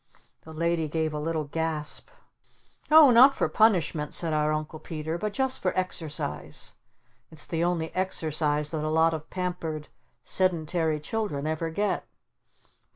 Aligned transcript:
The 0.41 0.51
Lady 0.51 0.87
gave 0.89 1.13
a 1.13 1.19
little 1.19 1.43
gasp. 1.43 2.09
"Oh, 2.89 3.11
not 3.11 3.35
for 3.35 3.47
punishment," 3.47 4.15
said 4.15 4.33
our 4.33 4.51
Uncle 4.51 4.79
Peter. 4.79 5.19
"But 5.19 5.31
just 5.31 5.59
for 5.61 5.77
exercise. 5.77 6.73
It's 7.29 7.45
the 7.45 7.63
only 7.63 7.93
exercise 7.93 8.71
that 8.71 8.83
a 8.83 8.89
lot 8.89 9.13
of 9.13 9.29
pampered, 9.29 9.89
sedentary 10.23 10.99
children 10.99 11.45
ever 11.45 11.69
get!" 11.69 12.07